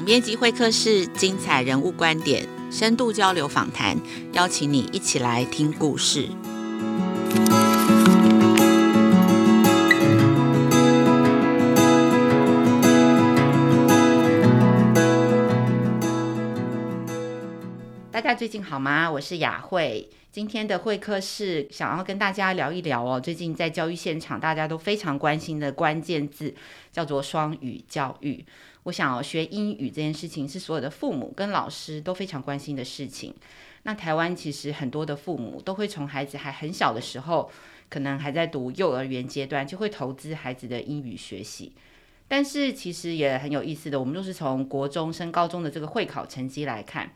[0.00, 3.94] 总编辑会客室，精彩人物观点，深度交流访谈，
[4.32, 6.26] 邀请你一起来听故事。
[18.10, 19.10] 大家最近好吗？
[19.10, 20.08] 我是雅慧。
[20.32, 26.54] 今天的会客室想要跟大家聊一聊哦，最近在教育现场大家都非常关心的关键字
[26.92, 28.42] 叫做双语教育。
[28.84, 33.34] 我想要学英语这件事情是所有的父母跟老师都非常关心的事情。
[33.82, 37.50] 那台湾其实很多的父母都会从孩子还很小的时候，
[37.88, 41.72] 可能还在读幼儿园阶段，就会投资孩子的英语学习。
[42.28, 47.10] 但是其实也很有意思的，我们都是从国中升高中的这个会考成绩来看。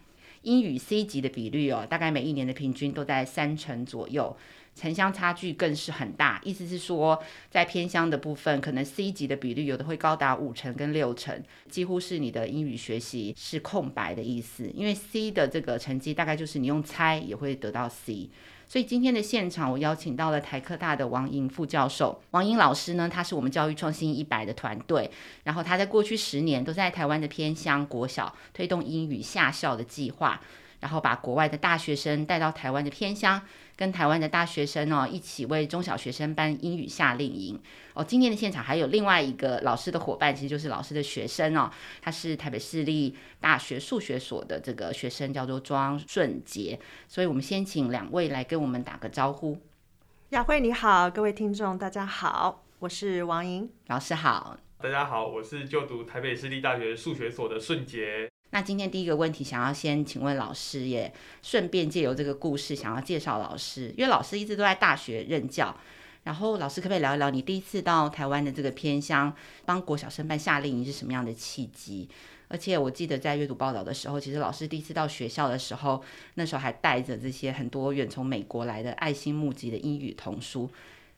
[0.44, 4.36] 英语 C 级的比率哦，大概每一年的平均都在三成左右，
[4.76, 6.40] 城乡差距更是很大。
[6.44, 7.20] 意思是说，
[7.50, 14.70] 在偏乡的部分，可能 C 级的比率有的会高达五成跟六成，几乎是你的英语学习是空白的意思。
[14.74, 18.28] 因为 C 的这个成绩，大概就是你用猜也会得到 C。
[18.66, 22.20] 所以今天的现场，我邀请到了台科大的王莹副教授。
[22.30, 25.10] 王莹老师呢，他是我们教育创新一百的团队，
[25.44, 30.40] 然后他在过去十年都在台湾的偏乡国小推动英语下校的计划。
[30.84, 33.40] 然后把国外的大学生带到台湾的偏乡，
[33.74, 37.58] 跟台湾的大学生哦一起为中小学生办英语夏令营
[37.94, 38.04] 哦。
[38.04, 41.70] 今天的现场还有另外一个老师的伙伴，其实就是老师的学生哦。
[42.02, 46.78] 他是台北市立大学数学所的这个学生，叫做庄顺杰。
[47.08, 49.58] 所以我们先请两位来跟我们打个招呼。
[50.32, 54.58] 雅慧你好，各位听众大家好，我是王莹老师好。
[54.82, 58.28] 大家好，我是就读台北市立大学数学所的顺杰。
[58.54, 65.76] 那今天第一个问题，想要先请问老师，也顺便借由这个故事，想要介绍老师，因为老师一直都在大学任教。
[66.22, 69.34] 然后老师可不可以聊一聊你第一次到台湾的这个偏乡
[69.66, 72.08] 帮国小生办夏令营是什么样的契机？
[72.46, 76.00] 而且我记得在阅读报道的时候，其实老师第一次到学校的时候，
[76.34, 80.70] 那时候还带着这些很多远从美国来的爱心募集的英语童书。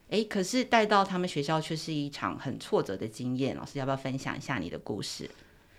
[0.09, 3.55] 诶，可是带到他们学校却是一场很挫折的经验。
[3.55, 5.29] 老师要不要分享一下你的故事？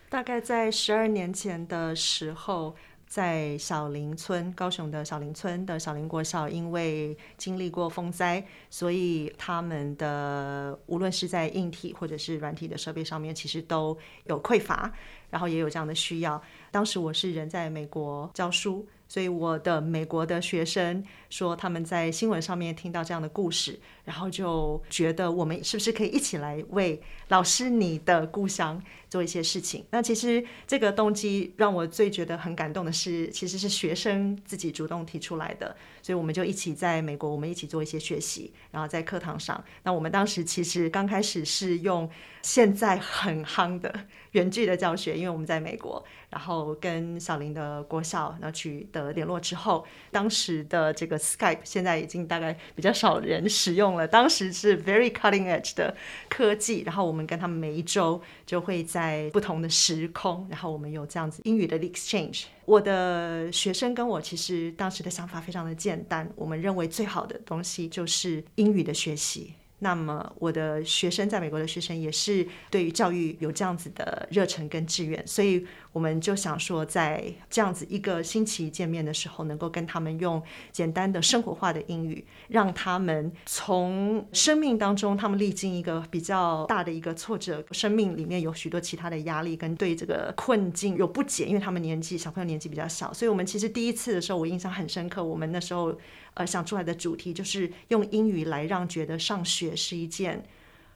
[0.09, 2.75] 大概在十二年前的时候，
[3.07, 14.91] 在小林村，高雄的小林村的小林国小，因为经历过风灾，所以他们的无论是在硬体或者是软体的设备上面，其实都有匮乏，
[15.31, 16.43] 然后也有这样的需要。
[16.71, 18.87] 当时我是人在美国教书。
[19.09, 29.85] 所以我的美国的学生说，他们在新闻上面听到这样的故事，然后就觉得我们是不是可以一起来为老师你的故乡做一些事情？
[29.91, 35.75] 那其实这个动机让我最觉得很感动的是，其实是学生自己主动提出来的。
[36.03, 39.63] 所以我们就一起在美国，我们一起做一些学习，然后在课堂上。
[39.83, 42.09] 那我们当时其实刚开始是用
[42.43, 43.93] 现在很夯的
[44.33, 54.07] 远距的教学，因为我们在美国，然后跟小林的国校然后取的联络之后，当时的这个 Skype 现在已经大概比较少人使用了。
[54.07, 55.97] 当时是 very cutting edge 的
[56.29, 62.45] 科技，然后我们跟他们每一周就会在不同的时空，然后我们有这样子英语的 exchange。
[62.65, 69.55] 我的学生跟我其实当时的想法非常的简单，我们认为最好的东西就是英语的学习。
[69.81, 95.97] 那么我的学生在美国的学生也是对于教育有这样子的热忱跟志愿，所以我们就想说，在这样子一个星期见面的时候，能够跟他们用简单的生活化的英语，让他们从生命当中他们历经一个比较大的一个挫折，生命里面有许多其他的压力跟对这个困境有不解，因为他们年纪小朋友年纪比较小，所以我们其实第一次的时候我印象很深刻，我们那时候。
[96.35, 100.45] 呃，想出来的主题就是用英语来让觉得上学是一件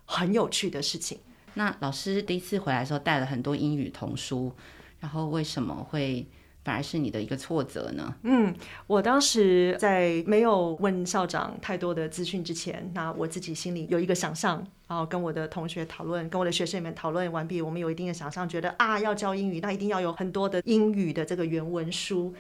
[0.05, 1.19] 很有趣的事情。
[1.55, 4.53] 那老师第一次回来的时候带了很多英语童书，
[5.01, 6.27] 然后为什么会
[6.65, 8.15] 反而是你的一个挫折呢？
[8.23, 8.55] 嗯，
[8.87, 22.33] 我当时在没有问校长太多的资讯之前，那我自己心里有一个想象，然后跟我的同学讨论，跟我的学生们讨论完毕，我们有一定的想象，觉得啊，要教英语，那一定要有很多的英语的这个原文书。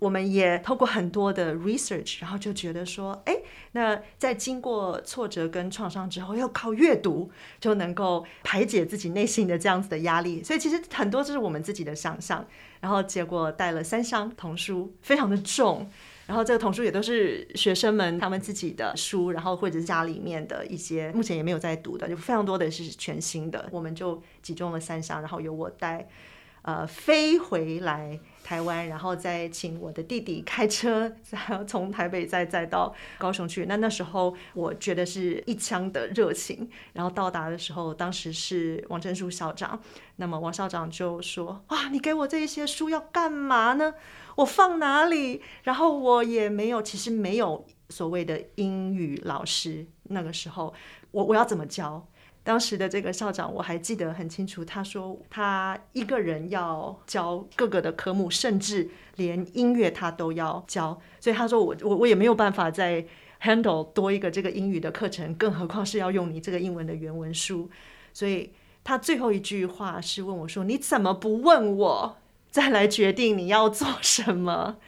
[0.00, 3.36] 我们也透过很多的 research，然后就觉得说，哎，
[3.72, 7.30] 那在经过挫折跟创伤之后，要靠阅读
[7.60, 10.42] 就能够排解自己内心的这样子的压力。
[10.42, 12.44] 所以其实很多就是我们自己的想象。
[12.80, 15.86] 然后结果带了三箱童书，非常的重。
[16.26, 23.68] 然后这个童书也都是学生们他们自己的书，然后或者是家里面的一些目前也没有在读的，就非常多的是全新的。
[23.70, 26.08] 我们就集中了三箱，然后由我带。
[26.62, 28.18] 呃飞回来。
[28.42, 33.66] 台湾，然后再请我的弟弟开车，然后从台北再再到高雄去。
[33.66, 36.68] 那那时候我觉得是一腔的热情。
[36.94, 39.78] 然后到达的时候，当时是王正书校长。
[40.16, 43.94] 那么王校长就说：“哇，你给我这些书要干嘛呢？
[44.34, 49.86] 我放哪里？”然后我也没有，其实没有所谓的英语老师。
[50.04, 50.74] 那个时候，
[51.12, 52.04] 我我要怎么教？
[52.42, 63.04] 当时的这个校长我还记得很清楚，他说他一个人要教各个的科目，甚至连音乐他都要教，所以他说我我我也没有办法再
[63.42, 67.68] handle 多一个这个英语的课程，更何况是要用你这个英文的原文书，
[68.12, 68.50] 所以
[68.82, 72.16] 他最后一句话是问我说：“你怎么不问我，
[72.50, 74.78] 再来决定你要做什么？”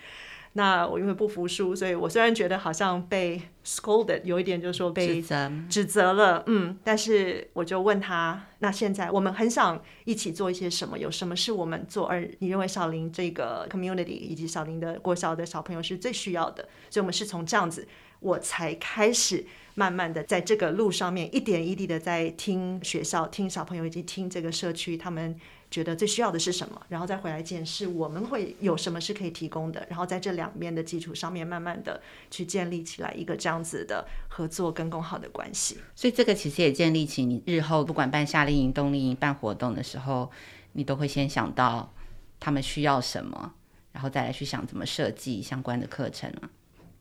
[0.55, 10.99] 那我因为不服输，所以我虽然觉得好像被 scolded，有一点就是说被指责，指责了，嗯，但是我就问他，那现在我们很想一起做一些什么？
[10.99, 12.07] 有什么是我们做？
[12.07, 16.69] 而你认为小林这个 community 以及小林的国小的小朋友是最需要的？
[16.91, 17.89] 所以我们是从这样子，
[18.21, 25.39] 我才开始慢慢的在这个路上面一点一滴的在听学校、听小朋友以及听这个社区他们。
[25.73, 31.99] 觉得最需要的是什么，然后再回来检视我们会有什么是可以提供的，然后在这两边的基础上面，慢慢的
[32.31, 35.79] 去建立起来一个这样子的合作跟共好的关系。
[35.97, 40.31] 所以这个其实也建立起你日后不管办夏令营、冬令营办活动的时候，
[40.73, 41.91] 你都会先想到
[42.39, 43.55] 他们需要什么，
[43.93, 46.51] 然后再来去想怎么设计相关的课程啊。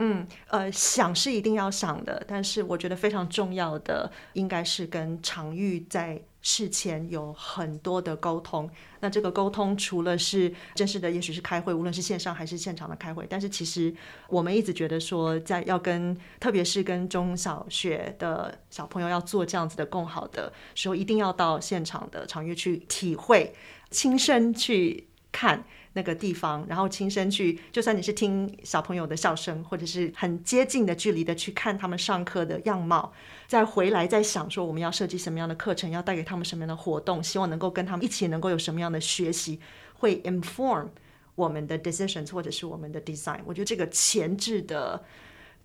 [0.04, 6.20] 嗯，呃，想是一定要想的，但是我觉得非常重要的应该是跟场域在。
[6.44, 8.68] 事前有很多的沟通，
[8.98, 13.24] 那这个沟通除了是正式的，也许是开会，无论是线上还是现场的开会。
[13.30, 13.94] 但是其实
[14.26, 23.54] 我们一直觉得说，在要跟，特别是跟中小学的小朋友要做这样子的共好的时候，一定要到现场的场域去体会，
[23.92, 25.64] 亲身去看。
[25.94, 33.12] 那个地方，然后亲身去，就算你是听小朋友的笑声，或者是很接近的距离的去看他们上课的样貌，
[33.46, 39.60] 再回来再想说我们要设计什么样的课程，要带给他们什么样的活动，希望能够跟他们一起能够有什么样的学习，
[39.94, 40.88] 会 inform
[41.34, 43.40] 我们的 decisions 或者是我们的 design。
[43.44, 45.04] 我觉得这个前置的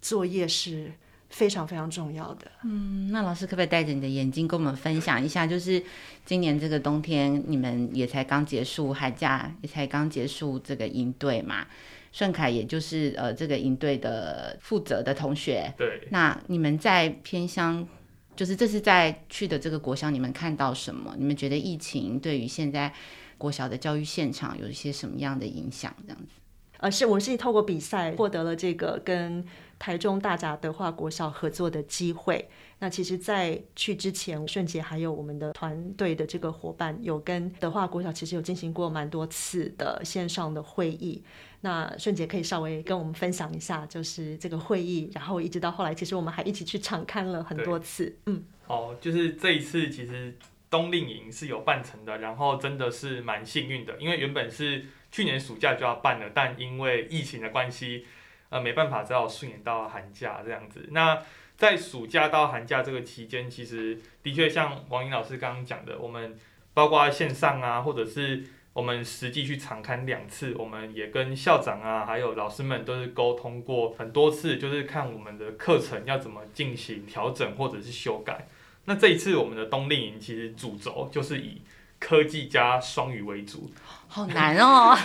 [0.01, 0.91] 作业是。
[1.29, 2.49] 非常非常重要的。
[2.63, 5.45] 嗯，那老师可不可以带着你的眼睛跟我们分享一下？
[5.45, 5.81] 就是
[6.25, 11.67] 今年这个冬天，你们也才刚结束寒假，也才刚结束这个营队嘛。
[12.13, 15.71] 顺凯也就是呃这个营队的负责的同学。
[15.77, 16.07] 对。
[16.09, 17.85] 那你们在偏乡，
[18.35, 21.13] 就是这是在去的这个国小，你们看到什么？
[21.17, 22.91] 你们觉得疫情对于现在
[23.37, 25.93] 国小的教育现场有一些什么样的影响？
[26.03, 26.31] 这样子。
[26.79, 29.45] 呃，是我是透过比赛获得了这个跟。
[29.79, 32.49] 台中大甲德化国小合作的机会。
[32.79, 41.23] 那其实，在去之前，顺杰还有我们的团队的这个伙伴，有跟德化国小其实有进行过蛮多次的线上的会议。
[41.61, 48.15] 那顺杰可以稍微跟我们分享一下，就是这个会议，然后一直到后来，其实我们还一起去场看了很多次。
[48.27, 50.37] 嗯，哦，就是这一次其实
[50.69, 58.05] 冬令营是有办成的，然后真的是蛮幸运的，因为原本是去年暑假就要办了，但因为疫情的关系。
[58.49, 60.87] 呃，没办法，只好顺延到寒假这样子。
[60.91, 61.21] 那
[61.57, 66.37] 在暑假到寒假这个期间，其实的确像王英老师刚刚讲的，我们
[66.73, 78.47] 包括线上啊，或者是我们实际去场刊两次，我们也跟校长啊，还有老师们都是沟通过很多次，就是看我们的课程要怎么进行调整或者是修改。
[78.85, 81.61] 那这一次我们的冬令营其实主轴就是以
[81.99, 83.71] 科技加双语为主，
[84.07, 84.95] 好难哦。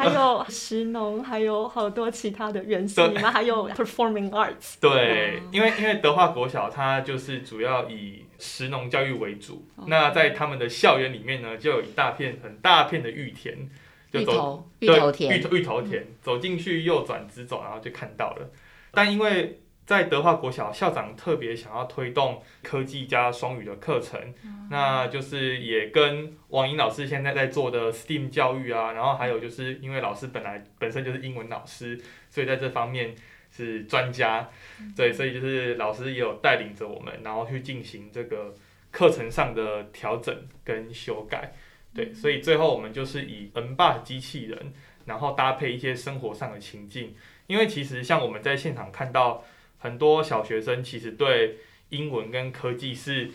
[0.00, 3.06] 还有石农，还有好多其他的元素。
[3.08, 4.76] 你们还有 performing arts。
[4.80, 9.66] 对，因为因为德化国小它就是主要以石农教育为主。
[9.86, 13.68] 那在他们的校园里面呢，就有一大片很大片的玉田，
[14.10, 18.50] 就走芋头，芋头田，芋芋头田，走进去右转直走，然后就看到了。
[18.92, 19.60] 但因为
[19.90, 33.16] 在德化国小，校长特别想要推动科技加双语的课程，嗯，那就是也跟王英老师现在在做的 STEAM 教育啊，然后还有就是因为老师本来本身就是英文老师，所以在这方面
[33.50, 34.48] 是专家，
[34.96, 38.54] 对，所以就是老师也有带领着我们，然后去进行这个
[38.92, 40.32] 课程上的调整
[40.62, 41.52] 跟修改，
[41.92, 44.72] 对，所以最后我们就是以 N-BOT 机器人，
[45.06, 47.12] 然后搭配一些生活上的情境，
[47.48, 49.42] 因为其实像我们在现场看到。
[49.80, 51.56] 很多小学生其实对
[51.88, 53.30] 英文跟科技是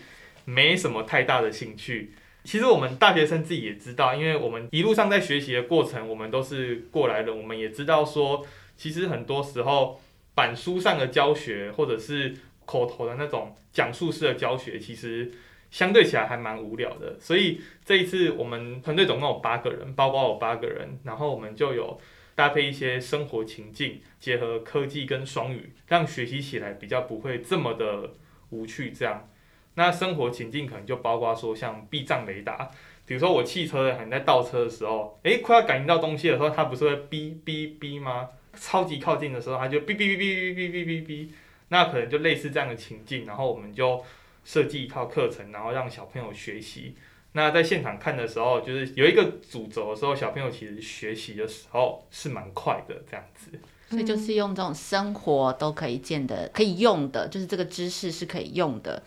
[0.45, 2.13] 没什么太大的兴趣。
[2.45, 8.45] 其实我们大学生自己也知道，因为我们一路上在学习的过程，我们都是过来人，我们也知道说，
[8.77, 9.99] 其实很多时候
[10.35, 12.35] 板书上的教学或者是
[12.65, 15.31] 口头的那种讲述式的教学，其实
[15.71, 17.19] 相对起来还蛮无聊的。
[17.19, 21.99] 所以这一次我们团队总共有八个人，包括我八个人，然后我们就有
[22.35, 28.13] 搭配一些生活情境，结合科技跟双语，让学习起来比较不会这么的
[28.49, 28.91] 无趣。
[28.91, 29.27] 这样，
[29.75, 32.69] 那生活情境可能就包括说像避障雷达。
[33.05, 38.29] 比如说我汽车可能在倒车的时候，诶，快要感应到东西的时候，它不是会哔哔哔吗？
[38.53, 41.29] 超级靠近的时候，它就哔哔哔哔哔哔哔哔哔。
[41.69, 44.03] 那可能就类似这样的情境，然后我们就
[44.43, 46.95] 设计一套课程，然后让小朋友学习。
[47.35, 53.51] 那在现场看的时候，就是有一个主轴的时候，小朋友其实学习的时候是蛮快的，这样子。
[53.89, 59.03] 所以就是用这种生活都可以见的、可以用的，就是这个知识是可以用的。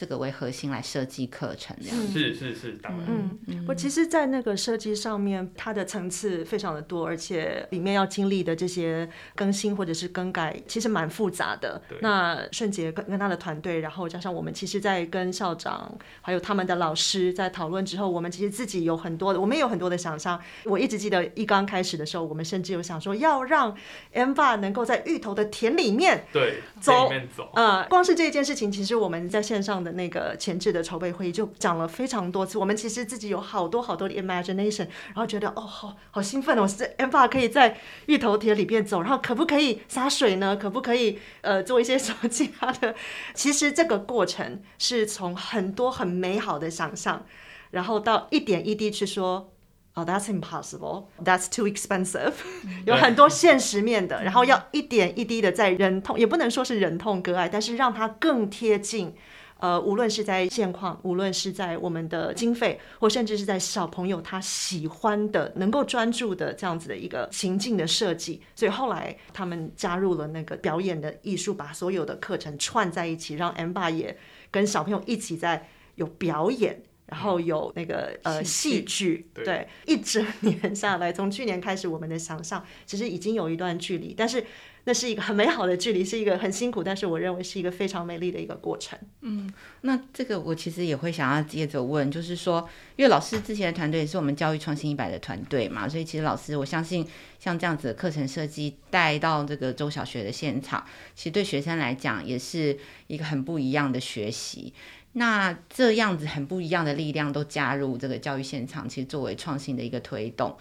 [0.00, 3.06] 这个为核心来设计课程，这样是是是，当然。
[3.46, 11.82] 嗯，我其实，在那个设计上面，它的层次非常的多，而且里面要经历的这些更新或者是更改，其实蛮复杂的。
[11.86, 11.98] 对。
[12.00, 20.40] 那顺杰跟跟他的团队，然后加上我们，其实，在跟校长还有他们的老师在讨论之后，我们其实自己有很多的，我们也有很多的想象。
[20.64, 23.76] 我一直记得一刚开始的时候，我们甚至有想说，要让
[24.12, 27.50] M-Bot 能够在芋头的田里面对走，走。
[27.54, 29.89] 呃，光是这一件事情，其实我们在线上的。
[29.92, 40.56] 那个前置的筹备会议就讲了非常多次，我们其实自己有好多好多的 imagination，然后觉得哦，好好兴奋哦，是 m p a 可以在芋头田里边走，然后可不可以洒水呢？
[40.56, 42.94] 可不可以呃做一些什么其他的？
[43.34, 47.24] 其实这个过程是从很多很美好的想象，
[47.70, 49.52] 然后到一点一滴去说。
[49.92, 51.06] 哦、，That's impossible.
[51.22, 52.32] That's too expensive.
[52.86, 59.12] 有很多现实面的，然后要一点一滴的在忍痛，也不能说是忍痛割爱，但是让它更贴近。
[59.60, 74.16] 呃，无论是在现况，无论是在我们的经费，或甚至是在小朋友他喜欢的、能够专注的这样子的一个情境的设计，所以后来他们加入了那个表演的艺术，把所有的课程串在一起，让 M-Bot 也
[74.50, 76.82] 跟小朋友一起在有表演。
[77.06, 84.44] 然后有那个呃戏剧，对，对，一整年下来，从去年开始，我们的想象其实已经有一段距离，但是
[84.84, 88.98] 那是一个很美好的距离，是一个很辛苦，但是我认为是一个非常美丽的一个过程。
[89.20, 97.06] 嗯，那这个我其实也会想要接着问，就是说，因为老师之前的团队也是我们教育创新一百的团队嘛，所以其实老师我相信
[97.38, 100.84] 像这样子的课程设计带到这个中小学的现场，
[101.14, 104.72] 其实对学生来讲也是一个很不一样的学习。
[105.12, 110.56] 那这样子很不一样的力量都加入这个教育现场，其实作为创新的一个推动，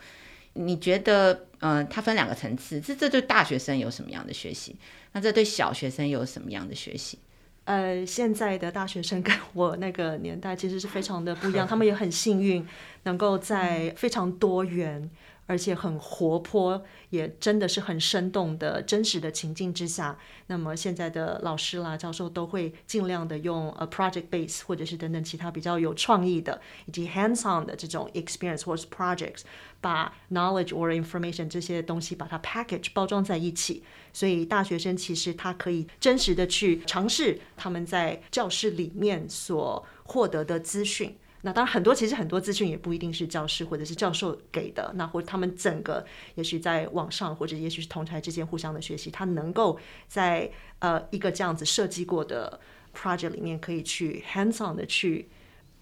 [0.54, 4.76] 你觉得，呃，它分两个层次，这这对大学生有什么样的学习？
[5.14, 7.20] 那这对小学生有什么样的学习？
[7.66, 12.66] 呃，现在的大学生跟 我那个年代其实是非常的不一样， 他们也很幸运，
[13.04, 15.10] 能够在非常多元。
[15.50, 16.80] 而且很活泼，
[17.10, 20.16] 也真的是很生动的真实的情境之下，
[20.46, 29.42] 那么现在的老师啦、教授都会尽量的用 a project base 或者是等等其他比较有创意的以及 hands on 的这种 experience 或是 projects，
[29.82, 33.82] 把 knowledge or information 这些东西把它 package 包装在一起，
[34.14, 41.18] 所以大学生其实他可以真实的去尝试他们在教室里面所获得的资讯。
[41.42, 46.06] 那当然，很多其实很多资讯也不一定是教师或者是教授给的，那或他们整个
[46.36, 52.60] 也许在网上或者也许是同台之间互相的学习，他能够在呃一个这样子设计过的
[52.94, 55.30] project 里面可以去 hands on 的去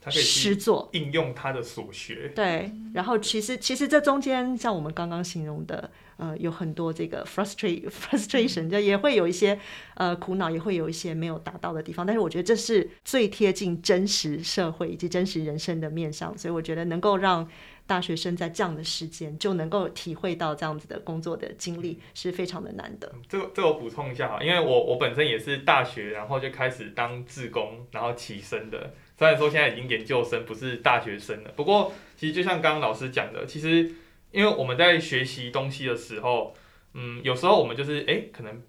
[0.10, 2.32] 实作应用他的所学。
[2.36, 5.90] 对，然后其实其实这中间像我们刚刚形容的。
[6.17, 9.59] 呃，有很多这个 frustration frustration，就也会有一些
[9.93, 12.05] 呃苦恼，也会有一些没有达到的地方。
[12.05, 17.47] 但是我觉得这是最贴近真实社会以及真实人生的面向，所以我觉得能够让
[17.86, 23.12] 大学生在这样的时间就能够体会到这样子的工作的经历，是非常的难得。
[23.29, 28.91] 这个这个我补充一下哈，因为我我本身也是大学，然后就开始当志工，然后起身的。
[29.19, 33.91] 虽然说现在已经研究生，不是大学生了，不过其实就像刚刚老师讲的，其实。
[34.31, 36.53] 因为我们在学习东西的时候，
[36.93, 38.62] 嗯，有时候我们就是哎，可能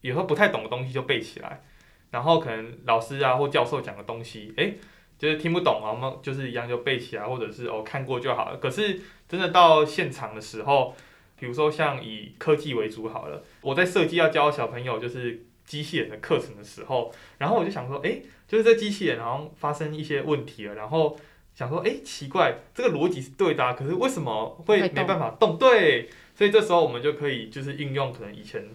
[0.00, 1.62] 有时候不太懂的东西就背起来，
[2.10, 4.74] 然后可能老师啊或教授讲的东西，哎，
[5.18, 8.56] 就是听不懂啊，我们就是一样就背起来，或者是哦看过就好了。
[8.58, 10.94] 可是真的到现场的时候，
[11.38, 21.16] 比如说像以科技为主好了，我在设计要教小朋友就是机器人的课程的时候，然后我就想说，哎，就是这机器人好像发生一些问题了，然后。
[21.54, 25.56] 想说，哎，奇怪，这个逻辑是对的啊，可是为什么会没办法动？
[25.56, 28.68] 对，所以这时候我们就可以就是应用可能以前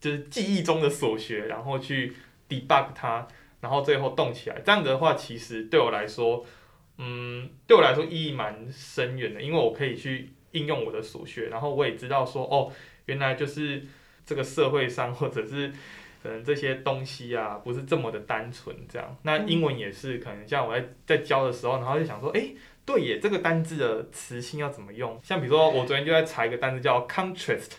[0.00, 2.14] 就是记忆中的所学，然后去
[2.48, 3.26] debug 它，
[3.60, 4.60] 然后最后动起来。
[4.64, 6.46] 这样子的话，其实对我来说，
[6.98, 12.70] 嗯，对我来说意义蛮深远的，因为我可以去应用我的所学，然后我也知道说，哦，
[13.06, 13.84] 原来就是
[14.24, 15.72] 这个社会上或者是。
[16.22, 19.16] 可能这些东西啊不是这么的单纯这样。
[19.22, 25.18] 那英文也是，可能像我在在教的时候，然后就想说，哎、欸，对耶，这个单字的词性要怎么用？
[25.22, 27.72] 像比如说，我昨天就在查一个单字叫 contrast。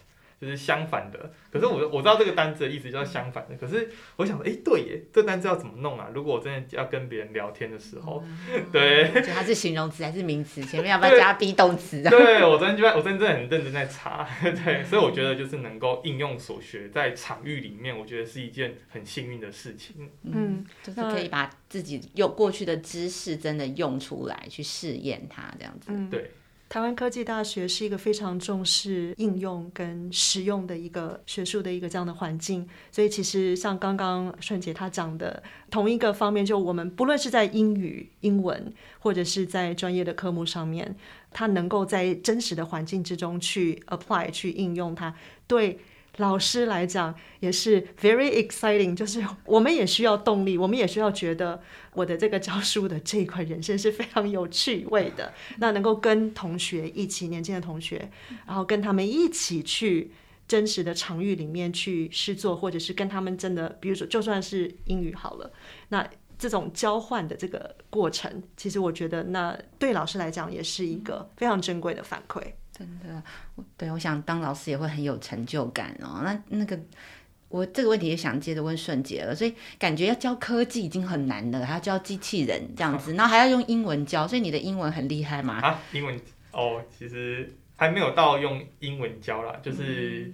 [0.44, 6.10] 就是相反的，可是我我知道这个单字的意思叫相反的，可是我想说，哎、欸，对耶，这单字要怎么弄啊？
[6.14, 8.24] 如果我真的要跟别人聊天的时候，
[8.54, 10.62] 嗯、 对，它是形容词还是名词？
[10.64, 12.04] 前面要不要加 be 动词？
[12.04, 20.10] 对，我昨天就在，我真的很认真在查， 对，所以我觉得就是能够应用所学在场域里面，我觉得是一件很幸运的事情。
[20.24, 25.88] 嗯，就是可以把自己用过去的知识真的用出来，去试验它，这样子。
[25.90, 26.32] 嗯，对。
[26.74, 40.96] 台湾科技大学是一个非常重视应用跟实用的一个学术的一个这样的环境，所以其实像刚刚顺杰他讲的同一个方面，就我们不论是在英语、英文，或者是在专业的科目上面，
[41.30, 45.14] 他能够在真实的环境之中去 apply 去应用它，
[45.46, 45.78] 对。
[46.18, 51.60] 老师来讲也是 very exciting，就是我们也需要动力，我们也需要觉得
[51.94, 55.34] 我的这个教书的这一块人生是非常有趣味的。
[55.58, 58.12] 那能够跟同学一起，年轻的同学，
[58.46, 60.12] 然后跟他们一起去
[60.48, 65.52] 真实的场域里面去试做，或者是跟他们真的，比如说就算是英语好了，
[65.90, 72.44] 那这种交换的这个过程，其实我觉得那对老师来讲也是一个非常珍贵的反馈。
[72.76, 73.24] 真的，
[73.78, 76.22] 对，我想当老师也会很有成就感哦。
[76.24, 76.78] 那那个，
[77.48, 79.36] 我这个问题也想接着问顺杰了。
[79.36, 85.60] 所以感觉要教科技已经很难了，还要教机器人这样子， 然后还要用英文教，所以你的英文很厉害吗？
[85.62, 86.20] 啊，英文
[86.52, 90.34] 哦，其实还没有到用英文教啦，就是、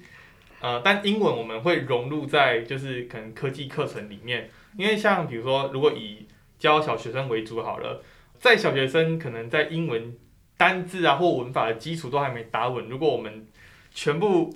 [0.62, 6.25] 嗯、呃，但英文我们会融入在就是可能科技课程里面，因为像比如说，如果以
[6.58, 8.01] 教小学生为主好了，
[8.39, 10.15] 在小学生可能在英文。
[10.59, 13.47] 单字啊或文法的基础都还没打稳，如果我们
[13.93, 14.53] 全部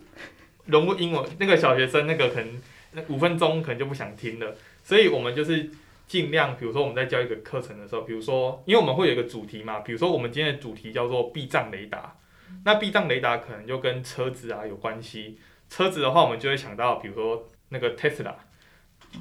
[0.65, 4.53] 融入英文，那个小学生那个可能那五分钟可能就不想听了。
[4.83, 5.71] 所以我们就是
[6.05, 12.17] 尽量，比如说我们在教一个课程的时候，比如说因为我们会有一个主题嘛，比如说我们今天的主题叫做避障雷达，
[12.65, 15.39] 那避障雷达可能就跟车子啊有关系。
[15.69, 18.35] 车子的话，我们就会想到比如说那个特斯拉，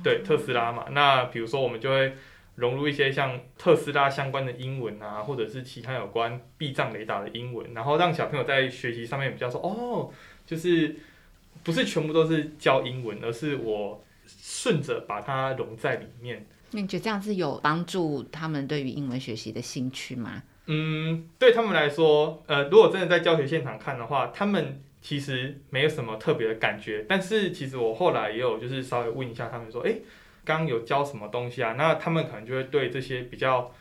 [0.03, 0.87] 对，特斯拉嘛。
[0.91, 2.13] 那比如说我们就会。
[2.57, 10.11] 融入一些像特斯拉相关的英文啊，或者是其他有关避障雷达的英文，然后让小朋友在学习上面比较说哦，
[10.45, 10.95] 就是
[11.65, 16.47] 不是全部都是教英文，而是我顺着把它融在里面。
[16.73, 20.43] 那你觉得这样是有帮助他们对于英文学习的兴趣吗？
[20.67, 27.07] 嗯，对他们来说，呃，如果真的在教学现场看的话，他们其实没有什么特别的感觉。
[27.09, 30.03] 但是其实我后来也有就是稍微问一下他们说，诶。
[30.45, 31.75] 刚有教什么东西啊？
[31.79, 33.73] 那他们可能就会对这些比较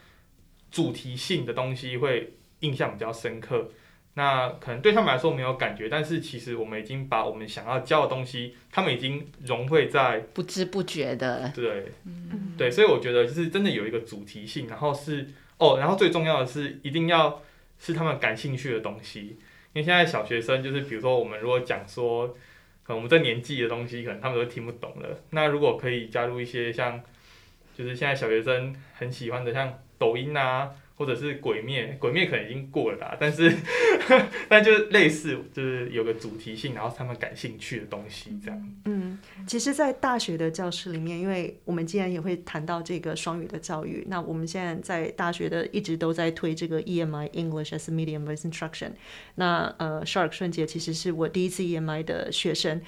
[0.69, 3.69] 主题性的东西会印象比较深刻。
[4.13, 11.51] 那可能对他们来说没有感觉，但是其实我们已经把我们想要教的东西，他们已经融汇在不知不觉的。
[11.55, 17.41] 对，嗯，对，所以我觉得就是真的有一个主题性，然后是哦，然后最重要的是一定要
[17.79, 19.37] 是他们感兴趣的东西。
[19.73, 22.35] 因为现在小学生就是，比如说我们如果讲说。
[22.95, 25.19] 我们这年纪的东西，可能他们都听不懂了。
[25.31, 27.01] 那如果可以加入一些像，
[27.75, 30.71] 就是现在小学生很喜欢的，像抖音啊。
[30.97, 33.51] 或者是鬼灭，鬼灭可能已经过了啦，但是，
[34.47, 38.69] 但就是类似，就是有个主题性，然后他们感兴趣的东西这样。
[38.85, 48.91] 嗯，其实，在大学的教室里面，因为我们既然也会谈到这个双语的教育，那我们现在在大学的一直都在推这个 EMI English as Medium of Instruction。
[49.33, 52.79] 那呃，Shark 顺杰其实是我第一次 EMI 的学生。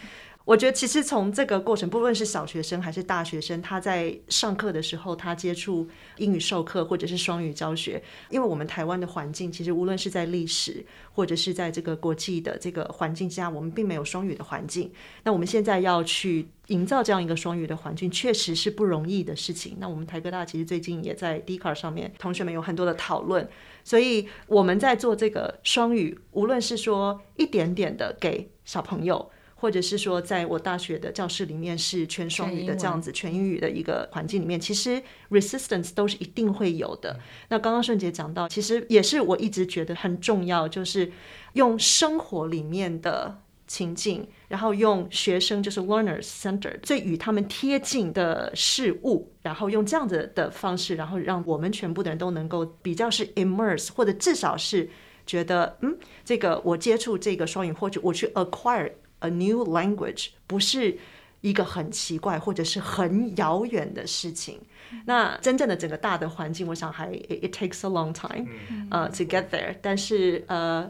[0.46, 14.92] 我觉得其实从这个过程，不论是小学生还是大学生，他在上课的时候，他接触英语授课或者是双语教学，因为我们台湾的环境，其实无论是在历史或者是在这个国际的这个环境下，我们并没有双语的环境。
[15.24, 19.78] 那我们现在要去营造这样一个双语的环境，确实是不容易的事情。
[19.80, 23.48] 那我们台科大其实最近也在 d c a r 上面，同学们有很多的讨论，
[23.86, 29.32] 所以我们在做这个双语，无论是说一点点的给小朋友。
[29.64, 37.18] 或者是说，在我大学的教室里面是全双语的这样子，全英语的一个环境里面，其实 resistance 都是一定会有的。
[37.48, 41.10] 那刚刚顺杰讲到，其实也是我一直觉得很重要，就是
[41.54, 54.90] 用生活里面的情境，然后用学生就是 learners center 最与他们贴近的事物，然后用这样子的方式，然后让我们全部的人都能够比较是 immerse，或者至少是
[55.26, 58.92] 觉得，嗯，这个我接触这个双语，或者我去 acquire。
[59.24, 60.98] A new language 不是
[61.42, 64.60] 一个很奇怪或者是很遥远的事情。
[65.06, 68.46] 那真正的整个大的环境，我想还 it, it takes a long time，
[68.92, 69.76] 呃、uh, to get there。
[69.82, 70.90] 但是呃，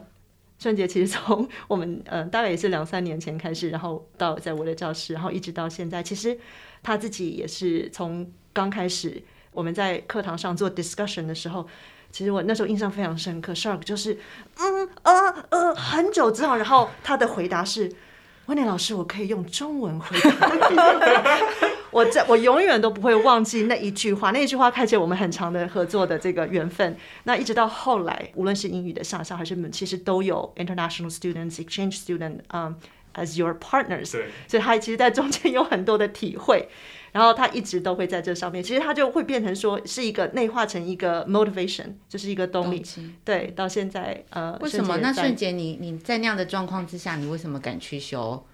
[0.58, 6.38] 顺杰其实从我们 呃大概也是两三年前开始，然后到在我的教室，然后一直到现在，其实
[6.82, 11.66] 他自己也是从刚开始我们在课堂上做 discussion 的时候，
[12.12, 13.54] 其实我那时候印象非常深刻。
[13.54, 14.18] Shark 就是
[14.58, 17.90] 嗯呃呃很久之后，然后他的回答是。
[18.46, 20.50] 温妮老师，我可以用中文回答。
[21.90, 26.96] 我在我永远都不会忘记那一句话，那一句话开启我们很长的合作的这个缘分。
[27.22, 32.74] 那一直到后来，无论是英语的上校还是其实都有 international students、exchange student，嗯、
[33.14, 34.10] um,，as your partners。
[34.12, 34.26] 对。
[34.48, 36.68] 所以他其实，在中间有很多的体会，
[37.14, 38.62] 然后他一直都会在这上面。
[38.62, 42.84] 其实他就会变成说，是一个内化成一个 motivation，就是一个动力。
[43.24, 44.98] 对，到现在呃，为什么？
[44.98, 48.44] 那瞬间，你你在那样的状况之下，你为什么敢去修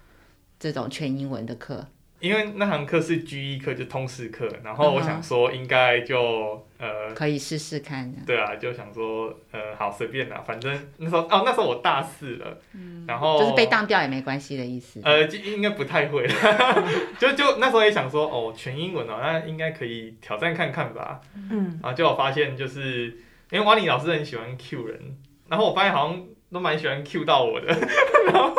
[0.59, 1.87] 这种全英文的课？
[2.21, 8.13] 因为那堂课是 GE 课，就通识课，然后我想说应该就呃可以试试看。
[8.27, 15.01] 对啊，就想说呃好随便啦，反正那时候哦那时候我大四了，嗯，然后就是被当掉也没关系的意思。
[15.03, 16.27] 呃，就应该不太会，
[17.17, 21.19] 就就那时候也想说哦全英文哦，那应该可以挑战看看吧。
[21.49, 23.17] 嗯，然后就我发现就是
[23.49, 25.17] 因为瓦尼老师很喜欢 Q 人，
[25.49, 27.67] 然后我发现好像都蛮喜欢 Q 到我的，
[28.31, 28.53] 然后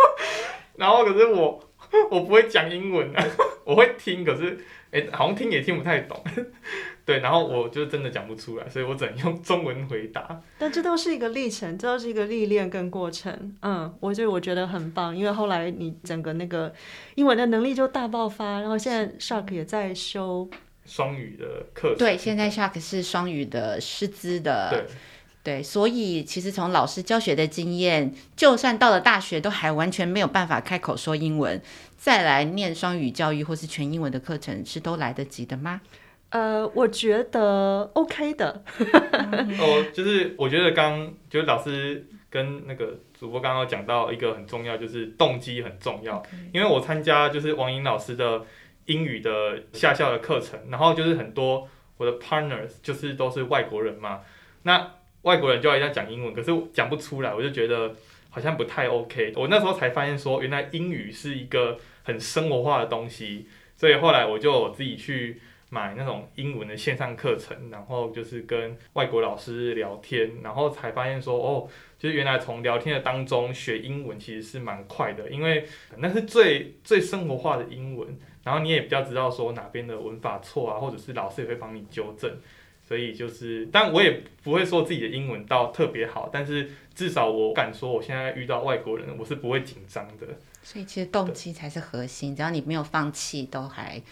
[0.77, 1.63] 然后可是我。
[2.11, 3.25] 我不会讲英文啊，
[3.65, 4.59] 我会听，可是
[4.91, 6.23] 哎、欸，好像听也听不太懂，
[7.05, 10.41] 对，然后我就真的讲不出来，所以我只能用中文回答。
[10.59, 13.57] 但这都是一个历程，这都是一个历练跟过程。
[13.63, 16.73] 嗯，我就我觉得很棒，因为后来你整个那个
[17.15, 20.49] 英文的能力就大爆发，然后现在 Shark 也在修
[20.85, 21.99] 双语的课程。
[21.99, 24.71] 对，现在 Shark 是双语的师资的。
[24.71, 24.87] 对。
[25.45, 31.61] 对，所以其实从老师教学的经验，就算到了大学，都还完全没有办法开口说英文，
[31.97, 35.81] 再来念双语教育或是全英文的课程，是都来得及的吗？
[36.29, 38.63] 呃，我觉得 OK 的。
[39.59, 46.23] 哦，就是我觉得刚就是老师跟那个主播刚刚讲到一个很重要，就是动机很重要。
[46.53, 48.47] 因为我参加就是王莹老师的
[48.87, 54.21] 英语的下校的课程，然后就是很多我的 partners 就是都是外国人嘛，
[54.63, 54.89] 那。
[55.23, 57.95] 外国人就要一定要讲英文，可是讲不出来，我就觉得
[58.31, 59.33] 好像不太 OK。
[59.37, 82.31] 我那时候才发现说，原来英语是一个很生活化的东西，所以后来我就自己去买那种英文的线上课程，然后就是跟外国老师聊天，然后才发现说，哦，就是原来从聊天的当中学英文其实是蛮快的，因为那是最最生活化的英文，然后你也比较知道说哪边的文法错啊，或者是老师也会帮你纠正。
[82.87, 90.27] 所以就是，但我也不会说自己的英文到特别好，但是至少我敢说，我现在遇到外国人，我是不会紧张的。
[90.63, 94.03] 所以其实动机才是核心，只要你没有放弃，都还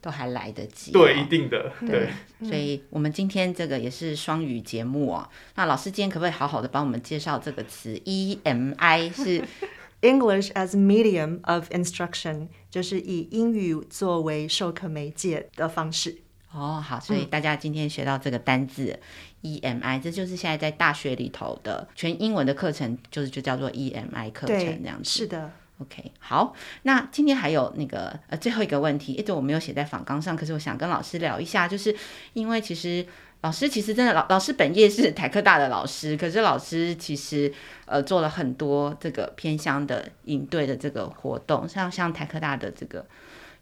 [0.00, 0.90] 都还来得及。
[0.92, 1.70] 对，一定的。
[1.80, 5.28] 对，对所以我们今天这个也是双语节目哦。
[5.56, 9.44] 那老师今天可不可以好好的帮我们介绍这个词？EMI 是
[10.00, 16.16] English as Medium of Instruction，就是以英语作为授课媒介的方式。
[16.52, 18.98] 哦，好，所以大家今天学到这个单字、
[19.42, 25.08] 嗯、EMI，这就是现在在大学里头的全英文的课程，就是就叫做 EMI 课程这样子。
[25.08, 31.94] 是的，OK，好，那今天还有那个呃最后一个问题，一直我没有写在访纲上，可是我想跟老师聊一下，就是
[32.32, 33.06] 因为其实
[33.42, 37.52] 老师其实真的老老师本业是台科大的老师，可是老师其实
[37.86, 43.06] 呃做了很多这个偏乡的应对的这个活动，像像台科大的这个。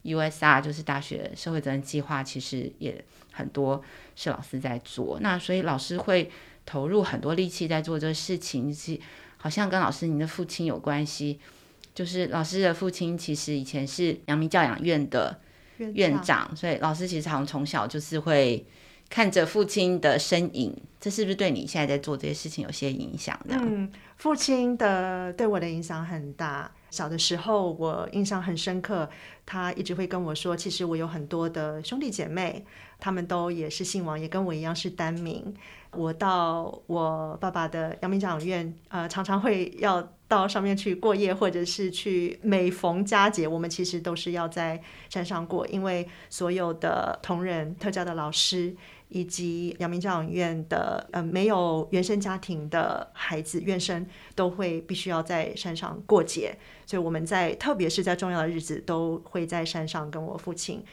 [0.05, 3.83] USR 就是大学社会责任计划，其实也很多
[4.17, 5.19] 是老师在做。
[5.21, 6.31] 那所以老师会
[6.65, 8.99] 投入很多力气在做这个事情，是
[9.37, 11.41] 好像跟老师您的父亲有关系。
[11.95, 15.41] 就是老师的父亲其实以前是阳明教养院的
[15.79, 18.65] 院长，长所以老师其实好像从小就是会
[19.09, 20.77] 看着父亲的身影。
[21.01, 23.57] 这是不是对你现在在做这些事情有些影响呢？
[23.63, 26.71] 嗯，父亲的对我的影响很大。
[26.91, 29.09] 小的时候，我印象很深刻，
[29.47, 32.65] 他一直会跟我说，其实我有很多的兄弟姐妹，
[32.99, 35.55] 他们都也是姓王，也跟我一样是单名。
[35.93, 48.77] 我到我爸爸的阳明教养院，呃，常常会要到上面去过夜，或者是去每逢佳节，我们其实都是要在山上过，因为所有的同仁、特教的老师。
[49.11, 60.85] 以及阳明教养院的呃没有原生家庭的孩子院生都会必须要在山上过节，所以我们在特别是在重要的日子都会在山上跟我父亲。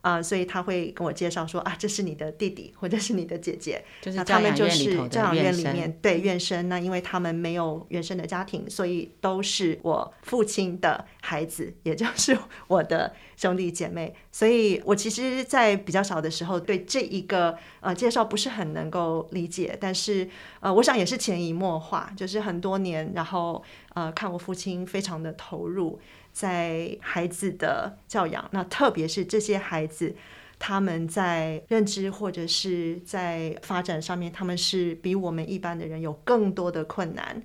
[0.00, 6.68] 啊、呃，所以他会跟我介绍说啊，这是你的弟弟或者是你的姐姐， 就是他们就是教养院里面对院生。
[6.68, 12.36] 那因为他们没有原生的家庭，所以都是我父亲的孩子，也就是
[12.68, 14.14] 我的兄弟姐妹。
[14.30, 20.28] 所以我其实，在比较小的时候，对这一个呃介绍不是很能够理解，但是
[20.60, 23.62] 呃，我想也是潜移默化，就是很多年，然后。
[23.94, 25.98] 呃，看我父亲非常的投入
[26.38, 30.14] 在孩子的教养，那特别是这些孩子，
[30.56, 37.42] 他们在认知或者是在发展上面，他们是比我们一般的人有更多的困难。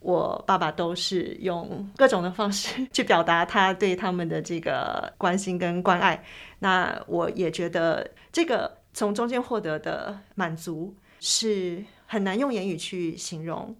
[0.00, 6.22] 我爸爸都是用各种的方式 去表达他对他们的这个关心跟关爱。
[6.58, 13.74] 那我也觉得这个从中间获得的满足是很难用言语去形容。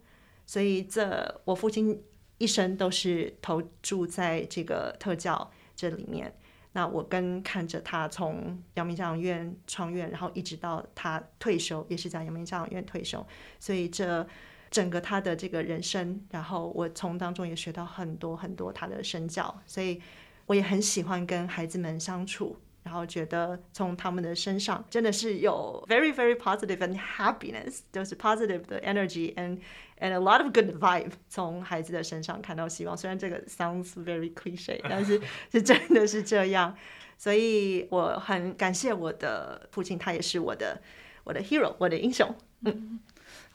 [0.47, 2.01] 所以这我父亲
[2.37, 6.33] 一生都是投注在这个特教这里面。
[6.73, 13.25] 那我跟看着他从阳明教养院创院，然后一直到他退休，也是在阳明教养院退休。
[13.59, 14.27] 所以这。
[14.69, 20.01] 整个他的这个人生，然后我从当中也学到很多很多他的身教，所以
[20.45, 29.59] 我也很喜欢跟孩子们相处，然后觉得从他们的身上真的是有 very very positive and happiness，就是 positive 的 energy and
[29.99, 32.95] and a lot of good vibe，从孩子的身上看到希望。
[32.95, 35.21] 虽然这个 sounds very cliche，但是
[35.51, 36.73] 是真的是这样，
[37.17, 40.81] 所以我很感谢我的父亲，他也是我的
[41.25, 42.33] 我的 hero，我的英雄。
[42.61, 43.01] 嗯。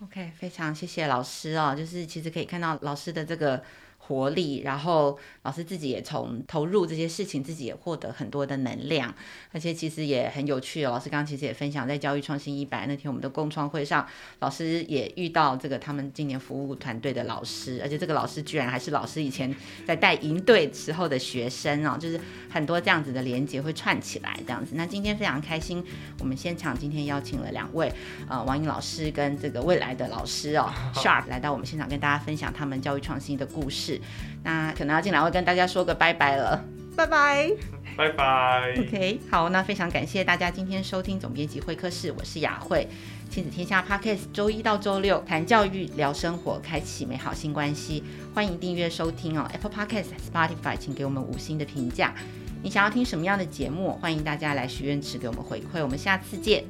[0.03, 3.63] OK，非常谢谢老师哦，就是其实可以看到老师的这个。
[4.05, 9.15] 活力，然后老师自己也从投入这些事情，自己也获得很多的能量，
[9.53, 10.91] 而且其实也很有趣哦。
[10.91, 14.05] 老师刚刚其实也分享，在教育创新一百那天我们的共创会上，
[14.41, 19.55] 老师也遇到这个他们今年服务团队的老师，而且这个老师居然还是老师以前
[19.87, 24.73] 在带营队时候的学生哦，就是很多这样子的连接会串起来这样子。
[24.75, 25.83] 那今天非常开心，
[26.19, 27.93] 我们现场今天邀请了两位
[28.29, 34.01] 呃王颖老师跟这个未来的老师哦 Sharp 来到我们现场跟大家分享他们教育创新的故事事。
[34.43, 36.65] 那可能要进来会跟大家说个拜拜了，
[36.97, 37.51] 拜拜，
[37.97, 38.75] 拜拜。
[38.79, 42.89] OK，好，那非常感谢大家今天收听总编辑会客室，我是雅慧，
[43.31, 48.03] 亲子天下 Podcast，周一到周六谈教育、聊生活，开启美好新关系。
[48.35, 52.15] 欢迎订阅收听哦，Apple Podcast、Spotify，请给我们五星的评价。
[52.63, 53.93] 你想要听什么样的节目？
[54.01, 55.83] 欢迎大家来许愿池给我们回馈。
[55.83, 56.65] 我们下次见。